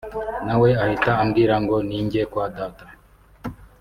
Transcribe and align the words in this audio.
nawe 0.45 0.69
ahita 0.83 1.11
ambwira 1.23 1.55
ngo 1.63 1.75
ninjye 1.87 2.21
kwa 2.31 2.45
Data 2.57 2.85